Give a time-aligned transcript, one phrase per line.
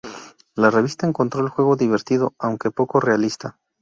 [0.55, 3.59] La revista encontró el juego divertido, aunque poco realista.